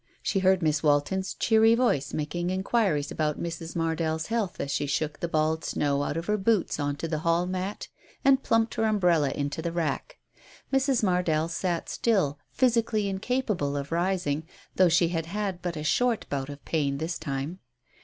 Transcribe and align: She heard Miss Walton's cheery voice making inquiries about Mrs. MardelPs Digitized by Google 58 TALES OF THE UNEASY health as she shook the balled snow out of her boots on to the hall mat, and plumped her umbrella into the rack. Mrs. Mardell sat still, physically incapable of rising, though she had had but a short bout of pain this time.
She 0.23 0.39
heard 0.39 0.63
Miss 0.63 0.81
Walton's 0.81 1.35
cheery 1.35 1.75
voice 1.75 2.11
making 2.11 2.49
inquiries 2.49 3.11
about 3.11 3.35
Mrs. 3.39 3.75
MardelPs 3.75 3.77
Digitized 3.77 3.77
by 3.77 3.85
Google 3.85 3.91
58 3.97 3.97
TALES 4.01 4.01
OF 4.01 4.01
THE 4.01 4.07
UNEASY 4.07 4.29
health 4.29 4.59
as 4.61 4.71
she 4.71 4.85
shook 4.87 5.19
the 5.19 5.27
balled 5.27 5.63
snow 5.63 6.01
out 6.03 6.17
of 6.17 6.25
her 6.25 6.37
boots 6.37 6.79
on 6.79 6.95
to 6.95 7.07
the 7.07 7.19
hall 7.19 7.45
mat, 7.45 7.87
and 8.25 8.41
plumped 8.41 8.73
her 8.73 8.85
umbrella 8.85 9.29
into 9.29 9.61
the 9.61 9.71
rack. 9.71 10.17
Mrs. 10.73 11.03
Mardell 11.03 11.47
sat 11.47 11.87
still, 11.87 12.39
physically 12.49 13.07
incapable 13.09 13.77
of 13.77 13.91
rising, 13.91 14.47
though 14.75 14.89
she 14.89 15.09
had 15.09 15.27
had 15.27 15.61
but 15.61 15.77
a 15.77 15.83
short 15.83 16.25
bout 16.31 16.49
of 16.49 16.65
pain 16.65 16.97
this 16.97 17.19
time. 17.19 17.59